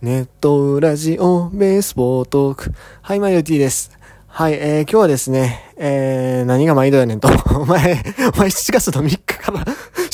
[0.00, 2.72] ネットラジオベースボートーク。
[3.02, 3.90] はい、マリオ T です。
[4.28, 7.28] はい、えー、今日はですね、えー、何が毎度やねんと。
[7.58, 8.00] お前、
[8.32, 9.66] お前7月の3日から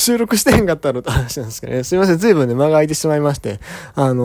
[0.05, 1.83] 収録してへんかったのって話なんですけどね。
[1.83, 3.59] すいません、随分ね、間が空いてしまいまして、
[3.95, 4.23] あの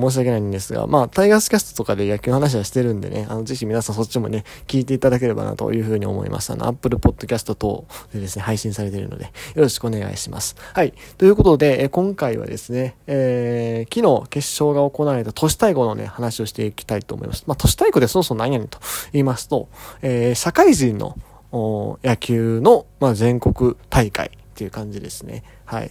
[0.00, 6.52] ー、申し訳ないんですが、まあ、タイガースキャストとかで野球の話はしてるんでね、あの、ぜひ皆さんそっちもね、聞いていただければなというふうに思います。
[6.52, 7.84] あの、Apple Podcast 等
[8.14, 10.54] でですね、配信されているので、よろしくお願いします。
[10.72, 10.94] はい。
[11.18, 17.42] ということで、え今回はですね、えー、昨日決勝が行われた都市対抗のね、話をしていきたいと思います。
[17.48, 18.78] まあ、都市対抗でそもそも何やねんと
[19.12, 19.68] 言いますと、
[20.00, 21.18] えー、社会人の
[21.52, 24.30] 野球の、まあ、全国大会
[24.62, 25.42] っていう感じですね。
[25.64, 25.90] はい。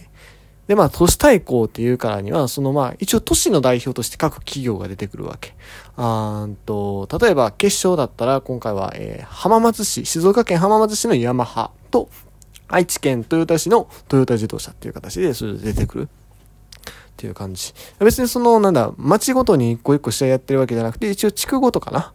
[0.66, 5.54] で、まあ、都市対抗っていうからには、そのまあ、一応都市の代表として各企業が出てくるわけ。
[5.96, 12.08] あーと、例えば決勝だったら、今回は、えー、浜松市、静岡県浜松市のヤマハと、
[12.68, 16.08] 愛知県豊田市のトヨタ自動車っていう形で、それで出てくる。
[16.08, 17.74] っていう感じ。
[17.98, 22.14] 別にその、なんだ、町ごとに一個一個試合やってるわけじゃなくて、一応地区ごとかな。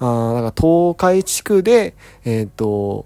[0.00, 1.94] あだか東海地区で、
[2.24, 3.04] えっ、ー、と、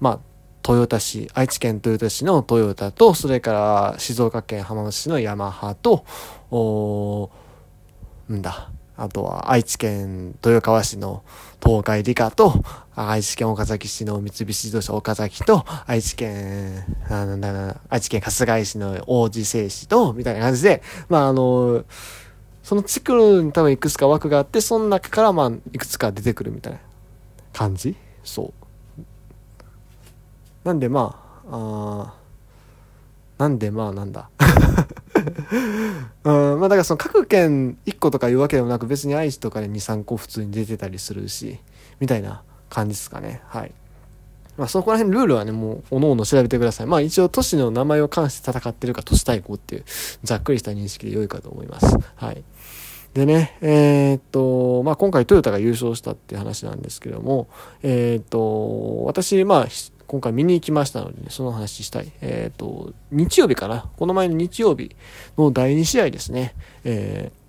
[0.00, 0.20] まあ、
[0.66, 6.04] 豊田市、愛知県豊田市のトヨタと、それから静岡県浜松市のヤマハと、
[6.50, 7.30] お
[8.32, 11.22] んだ、あとは愛知県豊川市の
[11.62, 12.64] 東海理科と、
[12.96, 21.84] 愛知県岡崎市の三菱自動車岡崎と、愛知県、なんだ愛知県春日井市の王子製紙と、みたいな感じで、まああの、
[22.62, 26.78] その地区に多分いくつか枠があって、その中からまあいくつか出てくるみたいな
[27.52, 27.94] 感じ？
[28.22, 28.63] そう。
[30.64, 32.24] なんでまあ、あ
[33.38, 34.30] なんでまあなんだ。
[36.24, 41.58] うん、まあだからその各県1個とかいうわけでもなく別に愛知とかで2、3個普通に出てたりするし、
[42.00, 43.42] みたいな感じですかね。
[43.46, 43.72] はい。
[44.56, 46.86] まあそこら辺ルールはね、もう、おのおの調べてください。
[46.86, 49.84] まあ一応都市の名前を関して戦ってるか都市対抗っていう、
[50.22, 51.96] ざっくりした認識で良いかと思います。
[52.16, 52.42] はい。
[53.14, 57.48] でね、えー、っと、まあ今回トヨタが優勝したっていう話なんですけども、
[57.82, 59.66] えー、っと、私、まあ、
[60.06, 62.12] 今回見に行きましたので、ね、その話したい。
[62.20, 63.88] えっ、ー、と、日曜日かな。
[63.96, 64.94] この前の日曜日
[65.38, 66.54] の第2試合ですね。
[66.84, 67.44] えー、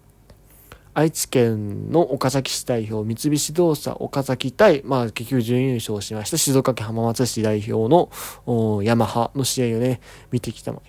[0.93, 9.99] 愛知県の岡崎市代表、三菱動車岡崎対、まあ、結局準優勝しました、静岡県浜松市代表のヤマハの試合をね、
[10.31, 10.81] 見てきたの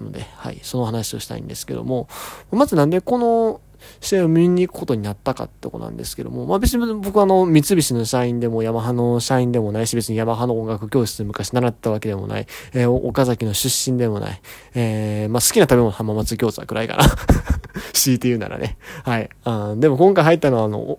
[0.00, 2.06] で、はい、その話をしたいんですけども、
[2.50, 3.60] まずなんでこの
[4.00, 14.40] 試合を見に行くことになったかってことなんですけども、まあ別に僕はあの、三菱の社員でもヤマハの社員でもないし、別にヤマハの音楽教室で昔習ったわけでもない、えー、岡崎の出身でもない、
[14.74, 17.04] えー、まあ好きな食べ物浜松餃子くらいかな。
[17.92, 18.78] 強いて言うならね。
[19.04, 19.28] はい。
[19.44, 20.98] あでも今回入ったのはあの、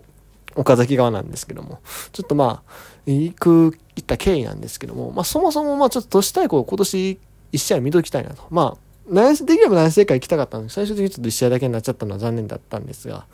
[0.54, 1.80] 岡崎側なんですけども、
[2.12, 2.72] ちょっとまあ、
[3.06, 7.18] 行く、行った経緯なんですけども、まあそもそもまあちょっと都市対抗今年
[7.52, 8.42] 一試合見ときたいなと。
[8.50, 13.26] まあ、何できれば何世界行きたかったんです最終的にちょっと1試合だけになっちゃったのは残念だったんですが、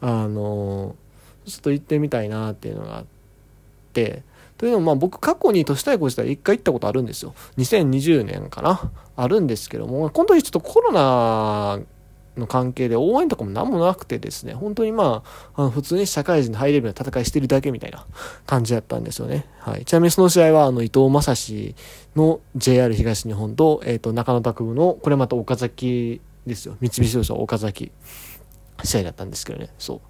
[0.00, 3.04] あのー、ちょっと行ってみたいなっていうのがあっ
[3.92, 4.22] て、
[4.58, 7.34] というのもまあ僕過去に都市対抗自体一回行ったことあるんですよ。
[7.58, 11.80] 2020年かなあるんですけども、この時ちょっとコロナ
[12.36, 15.22] の関係で応援とかも何もなくてですね、本当にま
[15.54, 18.06] あ、あの普通に社会人のハイレベルな戦いしてるだけみたいな
[18.46, 19.46] 感じだったんですよね。
[19.58, 19.84] はい。
[19.84, 21.74] ちなみにその試合は、あの、伊藤正史
[22.16, 26.76] の JR 東日本と、えっ、ー、と、中野拓部の、これまた岡崎ですよ。
[26.80, 27.92] 三菱自動車岡崎
[28.82, 29.68] 試合だったんですけどね。
[29.78, 30.00] そう。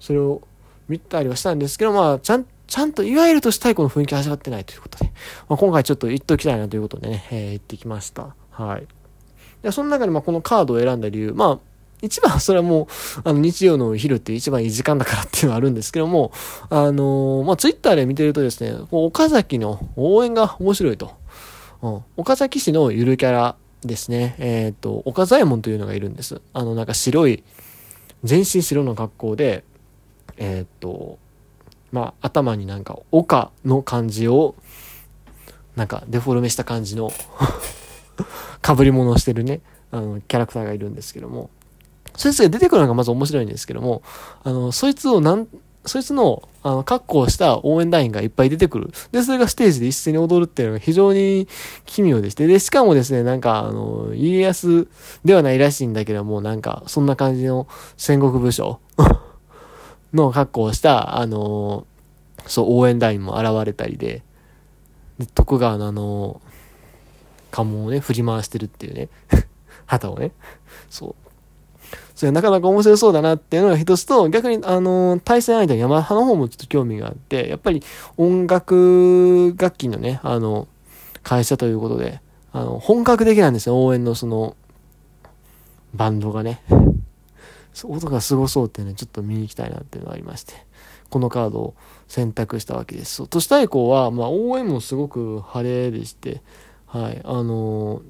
[0.00, 0.42] それを
[0.88, 5.12] 見たりはしたんですけど、まあ、ちゃん、ちゃんと、いわゆるとしたいこの雰囲気味わってないということで、
[5.48, 8.34] まあ、今回ちょっと言っときたいなということでね、えー、行ってきました。
[8.50, 8.86] はい。
[9.64, 11.58] で、その中でまあこのカードを選んだ理由、まあ、
[12.02, 12.86] 一番それはもう、
[13.24, 16.32] あの、日曜の昼って一番いい時間だからっていうのはあるんですけども、
[16.68, 21.12] あのー、まあ、ツイッターで見てるとですね、岡崎の応援が面白いと。
[21.82, 24.36] うん、岡崎市のゆるキャラですね。
[24.38, 26.40] えっ、ー、と、岡左衛門というのがいるんです。
[26.52, 27.42] あの、なんか白い、
[28.22, 29.64] 全身白の格好で、
[30.36, 31.18] えっ、ー、と、
[31.90, 34.54] まあ、頭になんか、岡の漢字を、
[35.76, 37.12] なんか、デフォルメした感じの
[38.64, 39.60] 被り物をしてるね、
[39.90, 41.50] あの、キャラクターがいるんですけども、
[42.16, 44.02] そいつが出てくるのがまず面白いんですけども、
[44.42, 45.48] あの、そいつをなん、
[45.84, 48.90] そいつの、あの、格好した応援団員がいっぱい出てくる。
[49.12, 51.46] で、それがステージで一斉に踊るっていうのが非常に
[51.84, 52.46] 奇妙でして。
[52.46, 54.88] で、しかもですね、なんか、あの、家康
[55.24, 57.66] ではないらしいんだけども、なんか、そんな感じの
[57.98, 58.78] 戦国武将
[60.14, 61.86] の格好をした、あの、
[62.46, 64.22] そう、応援団員も現れたりで、
[65.18, 66.40] で徳川のあの、
[67.54, 69.08] 家紋をね、振り回してるっていうね。
[69.86, 70.32] 旗をね。
[70.90, 71.14] そう。
[72.16, 77.80] それなかなか面白そうだなっていうのが一つと、逆に、あの、対戦相手のヤマハの方もちょっと興味があって、やっぱり
[78.16, 80.66] 音楽楽器のね、あの、
[81.22, 82.20] 会社ということで、
[82.52, 84.56] あの、本格的なんですよ、応援のその、
[85.94, 86.60] バンドがね。
[87.84, 90.54] 音がすごそうってね、ちょっと見に行きたいなっていうのがありまして、
[91.10, 91.74] このカードを
[92.08, 93.14] 選択したわけです。
[93.14, 96.42] そう都市対抗は、まあ、応援もすごく晴れでして、
[96.94, 98.02] はい、あの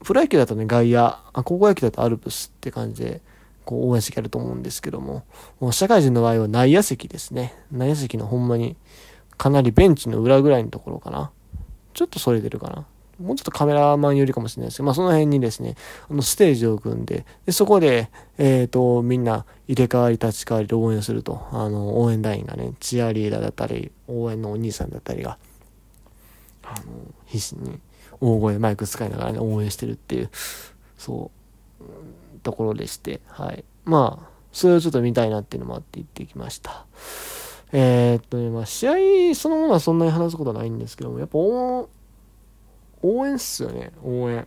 [0.00, 3.22] ー、プロ野球だとね、外野、高校野球だとアルプスって感じで、
[3.64, 5.24] こう応援席あると思うんですけども、
[5.58, 7.54] もう社会人の場合は内野席ですね。
[7.72, 8.76] 内野席のほんまに、
[9.36, 11.32] かなりベンチの裏ぐらいのところかな。
[11.92, 12.86] ちょっとそれてるかな。
[13.18, 15.74] もうちょっとカメラマン寄りかもしれないですけど、まあその辺にですね、
[16.08, 25.38] あのステージを組んで、でそこで、えっ、ー、と、みんな入れ替わり立ち替わりで応援すると、あの、応援団員がね、チアリーダーだったり、応援のお兄さんだったりが、
[26.66, 26.84] あの、
[27.26, 27.78] 必死に
[28.20, 30.30] 大声マイク使いながらね、応援してるっていう、
[30.98, 31.30] そ
[31.80, 31.86] う、
[32.42, 33.64] ところでして、はい。
[33.84, 36.86] まあ、それをちょっと見たいなっていうのもあって行ってきました。
[37.72, 41.88] えー、っとね、まあ、試合そのものはそんなに話すことはないんですけども、やっぱ応
[43.26, 44.46] 援っすよね、応援。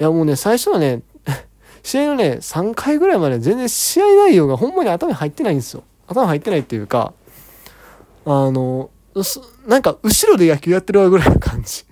[0.00, 1.02] いや、もうね、最初はね、
[1.82, 5.84] 試合のね、3回ぐらいまで全然試合内容がほんまに頭に入ってないんですよ。
[6.06, 7.12] 頭入ってないっていうか、
[8.26, 8.90] あの、
[9.66, 11.84] なんか後ろで野球やってるわぐらいの感じ。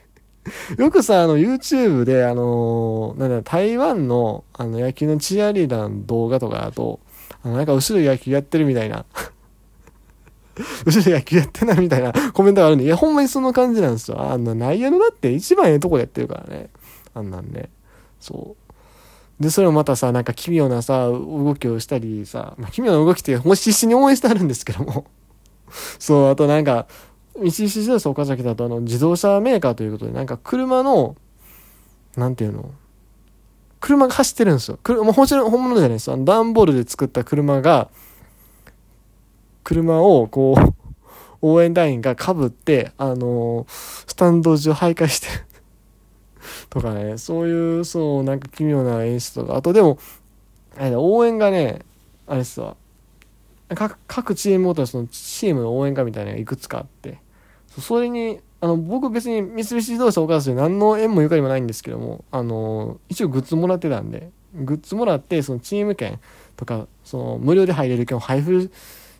[0.79, 7.00] よくさ、あの、YouTube で、あのー、なんだ、台湾の、あの、野球のチアリーダーの動画とかだと、
[7.43, 9.05] あの、なんか後ろで野球やってるみたいな。
[10.85, 14.20] 後ろで野球やってないみたいなコメントがあるんで、いや、ほんまにその感じなんですよ。
[14.20, 16.70] あんな内野のだって一番ええとこでやってるからね。
[17.15, 17.70] あんなんね。
[18.20, 18.56] そ
[19.41, 19.43] う。
[19.43, 25.06] で、それをまたさ、なんか奇妙なさ、動きをしたりさ、まあ、奇妙な動きって、もし必死に応援してあるんですけども。
[25.99, 26.87] そう、あとなんか、
[27.38, 31.17] 三菱自動車岡崎だとあの自動車メーカーということでなんか車の
[32.17, 32.70] なんていうの？
[33.81, 34.79] 車が走ってるんですよ。
[34.82, 36.11] 車、もちろん本物じゃないです。
[36.11, 37.88] あの段ボールで作った車が、
[39.62, 40.75] 車をこう、
[41.40, 45.44] 応援団員がかぶって、あのー、スタンド上徘徊してる
[46.69, 49.99] とかね、そういう、そう、なんか奇妙な演出とか、あとでも、
[50.76, 51.81] あれ応援がね、
[52.26, 52.76] あれっすわ、
[54.08, 57.19] 各チームごとにそのチームの応援歌みたいなのがいくつかあって、
[57.81, 66.19] それに、あの、僕別に三菱自動車岡崎で何の縁もゆかりもないんですけども、あの、一応グッズもらってたんで、グッズもらって、そのチーム券
[66.57, 68.71] とか、その無料で入れる券を配布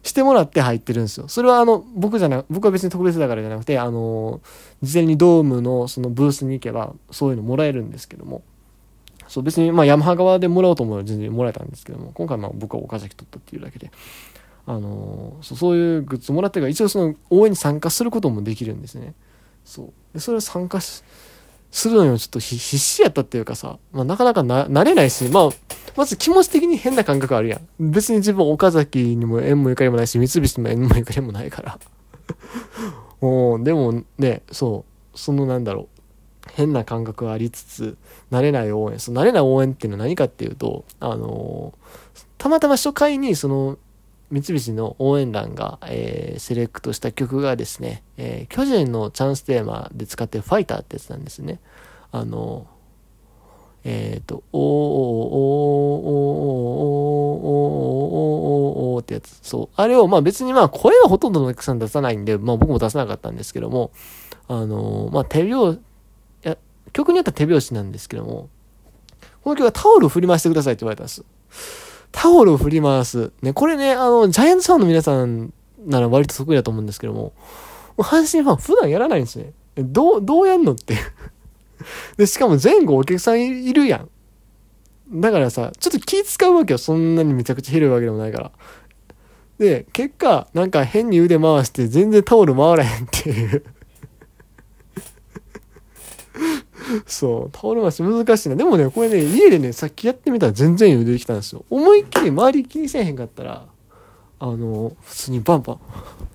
[0.03, 1.29] してもらって入ってるんですよ。
[1.29, 4.41] それはあの、僕じゃな、僕は別に特別だからじゃなくて、あの、
[4.83, 8.43] 事前にドームのそのブースに行けば、そういうのもらえるんですけども、
[9.29, 13.91] そう別にまあヤマハ側でもらおうと思えば全然もらえたんですけども、今回まあ僕は岡崎取ったっていうだけで、
[14.69, 19.15] あのそういうグッズもらってから一応その応援に参加することもできるんですね。
[19.65, 21.03] そうでそれを参加す
[21.88, 25.49] るのにもちょっと必死やったっていうかさ、まあ、なかなかな慣れないし、まあ、
[25.97, 27.93] まず気持ち的に変な感覚あるやん。
[27.93, 31.79] 別に自分岡崎にも縁もゆかりもないし、三菱にも縁もゆかりもないから。
[33.23, 35.88] もう、でもね、そう、そのなんだろう。
[36.53, 37.97] 変な感覚がありつつ、
[38.31, 38.99] 慣れない応援。
[38.99, 41.73] その慣れない応援っていうのは何かっていうと、あの、
[42.37, 43.79] たまたま初回にその
[44.31, 51.61] 三菱の応援団が、えー、セレクトした曲がですね、えー、巨人のチャンステーマで使ってるファイターってやつなんですね。
[52.13, 52.67] あの、
[53.85, 59.39] えっ、ー、と、おーおーおーおーおーおーおーおーってやつ。
[59.43, 59.69] そう。
[59.77, 63.93] あれを、まあ別にまあ声はほとんどのお客さん出さないんで、まあ僕も出さなかったんですけども、
[64.49, 65.81] あの、まあ手拍、
[66.43, 66.59] や、
[66.93, 68.49] 曲によっては手拍子なんですけども、
[69.43, 71.25] この曲はタオル振り回してくださいって言われたんです。
[72.13, 73.33] タオルを振り回す。
[73.43, 75.53] ね、これね、あの、ジャイアンツファンの皆さん
[75.87, 77.33] なら割と得意だと思うんですけども、
[77.97, 79.53] 阪神ファン普段やらないんですね。
[79.77, 80.97] どう、どうやんのって
[82.17, 85.21] で、しかも前後お客さんいるやん。
[85.21, 86.79] だからさ、ちょっと気使うわけよ。
[86.79, 88.53] そんなにめちゃくちゃ広いわけでもないから。
[89.59, 93.65] で、結果、なんか変に腕回して全然タオル回らへんっていう
[97.07, 98.57] そう、タオル回し難しいな。
[98.57, 101.64] でもね、これね、家でね、さっきやってみたら全然余裕できたんですよ。
[101.71, 103.66] 思いっきり周り気にせえへんかったら、
[104.40, 105.78] あの、普通にバンバン、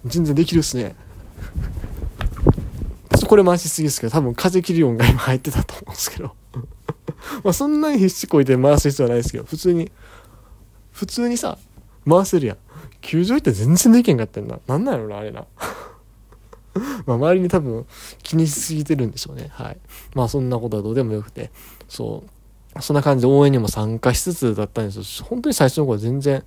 [0.05, 0.95] 全然できるっすね。
[3.11, 6.35] ちょっとこれ回しすぎですけど、多分風切り音が今入ってたと思うんですけど。
[7.43, 9.91] まあそんなに必死こいて回す必要はないですけど、普通に、
[10.91, 11.57] 普通にさ、
[12.07, 12.57] 回せるやん。
[13.01, 14.59] 球場行って全然できへんかったんな。
[14.67, 15.45] なんなんやろな、あれな。
[17.05, 17.85] まあ周りに多分
[18.21, 19.49] 気にしすぎてるんでしょうね。
[19.51, 19.77] はい。
[20.15, 21.51] まあそんなことはどうでもよくて、
[21.87, 22.81] そう。
[22.81, 25.25] そんな感じで応援にも参加しつつだったんですよ。
[25.29, 26.43] 本当に最初の頃全然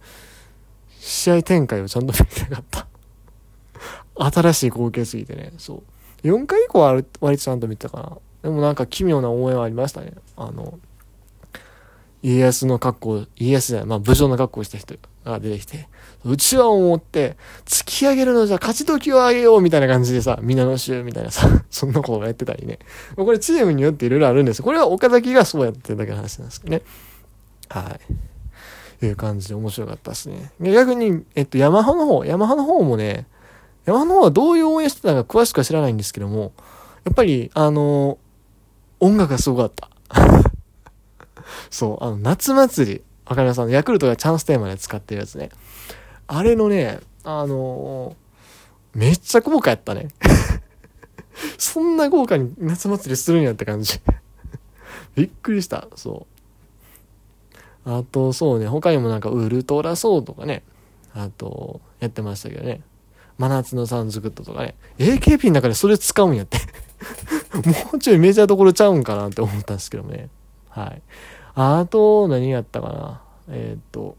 [0.99, 2.87] 試合展開をちゃんと見てなかった。
[4.33, 5.83] 新しい光景すぎてね、そ
[6.25, 6.27] う。
[6.27, 8.19] 4回以降は割とちゃんと見てたかな。
[8.43, 10.15] でもなんか奇妙な応援はありましたね。
[10.37, 10.79] あの、
[12.23, 14.95] 家康の格好、家康じゃない、まあ武将の格好をした人
[15.25, 15.89] が出てきて、
[16.25, 22.79] うちわを持って、突き上げるのじゃ勝ち時をあげようみたいな感じでさ、皆の衆みたいなさ、 そんなことをやってたりね。
[23.17, 26.83] これチームによっていろいろあるんですこれは岡崎がそうやってるだけの話なんですけどね。
[27.69, 27.99] は
[29.03, 29.07] い。
[29.07, 30.53] いう感じで面白かったですね。
[30.61, 33.27] 逆に、えっと、ヤマハの方、ヤマハの方もね、
[33.85, 36.53] ヤマハの方はどういう応援してたのか詳しくは知らないんですけども、
[37.05, 38.19] やっぱり、あの、
[38.99, 39.91] 音楽がすごかった。
[41.71, 43.03] そう、あの、夏祭り。
[43.27, 43.71] わかります？
[43.71, 45.51] ヤクルトがチャンステーマで使ってるやつね。
[46.29, 50.09] あれのね、あのー、めっちゃ豪華やったね。
[51.59, 54.01] そんな豪華に夏祭りするんやって感じ。
[55.17, 55.89] びっくりした。
[55.97, 56.27] そ
[57.85, 57.91] う。
[57.91, 60.63] あと、そうね、他にもなんかウルトラソーとかね、
[61.15, 62.81] あと、やってましたけどね。
[63.39, 64.77] 真夏のサンズグッドとかね。
[64.99, 66.59] AKP の中でそれ使うんやって。
[67.55, 70.29] もうちょいメジャーどころちゃうんかなって思ったんですけどね。
[70.69, 71.03] はい。
[71.59, 73.21] あと、何やったかな？
[73.49, 74.17] えー、っと、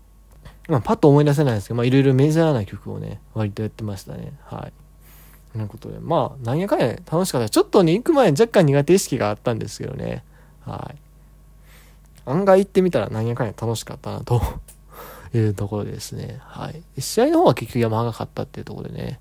[0.68, 4.34] まあ、パッと思い出せないですけど、まあ、いろいろメジャーな曲をね、割とやってましたね。
[4.44, 4.74] はい。
[5.54, 7.50] ということで、まあ、なんやかんや楽しかった。
[7.50, 10.24] ちょっとね、行く前に若干苦手意識があったんですけどね。
[10.66, 10.98] はい。
[12.26, 14.42] 案外行ってみたらなんやかんや楽しかったな、と
[15.34, 16.40] いうところですね。
[16.42, 16.84] はい。
[17.00, 19.20] 試合の方は結局山が勝ったっていうところでね。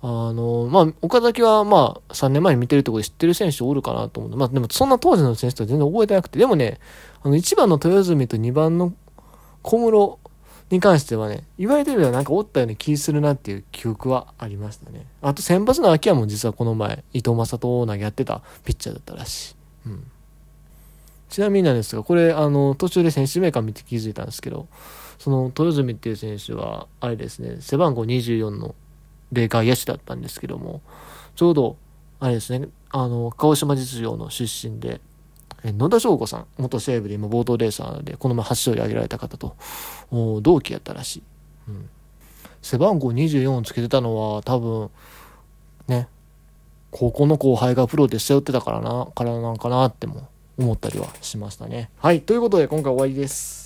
[0.00, 6.78] あの、まあ、岡崎はまあ、3年前に見てるところで知ってる選手おるかなと思うまあ、でもそんな当時の選手とは全然覚えてなくて、でもね、
[7.22, 8.94] あの、1番の豊泉と2番の
[9.62, 10.18] 小室
[10.70, 15.06] に関してはね、言われてみればなんかおったような気するなっていう記憶はありましたね。
[15.22, 19.56] あと先発の秋山も実はこの前、伊藤正人投げやってたピッチャーだったらしい。
[19.86, 20.10] うん。
[21.28, 24.66] ちなみになんですが、これ、あの、途中で選手名鑑見て気づいたんですけど、
[25.18, 28.74] その、豊泉っていう選手は、あれですね、背番号24の
[29.32, 30.80] 霊外野手だったんですけども、
[31.36, 31.76] ちょうど、
[32.20, 35.00] あれですね、あの、鹿児島実業の出身で、
[35.64, 39.56] 野田翔子さん、元西武で今、ボートレーサーで、この前8勝利挙げられた方と、
[40.42, 41.22] 同期やったらしい。
[41.68, 41.88] うん。
[42.62, 44.90] 背番号24をつけてたのは、多分、
[45.88, 46.08] ね、
[46.90, 51.90] 高校の後輩がプロで背負ってたからな、からなんかなっても思ったりはしましたね。
[51.98, 53.58] はい、ということで今回終わりです。